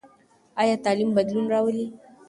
ایا 0.61 0.75
تعلیم 0.85 1.09
بدلون 1.17 1.45
راولي؟ 1.53 1.85